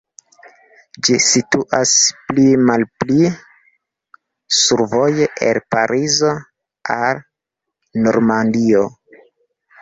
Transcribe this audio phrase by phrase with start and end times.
[1.07, 1.91] Ĝi situas
[2.29, 3.29] pli malpli
[4.61, 6.33] survoje el Parizo
[6.97, 7.23] al
[8.09, 8.83] Normandio.